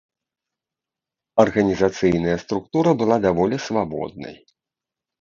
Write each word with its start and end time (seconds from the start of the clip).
Арганізацыйная 1.43 2.35
структура 2.47 2.97
была 3.05 3.23
даволі 3.29 3.63
свабоднай. 3.71 4.35